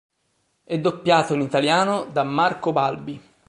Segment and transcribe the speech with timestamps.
[0.63, 3.21] È doppiato in italiano da Marco Balbi.